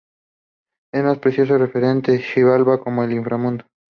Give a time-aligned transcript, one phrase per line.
[0.91, 3.65] Es más preciso referirse a Xibalbá como el inframundo.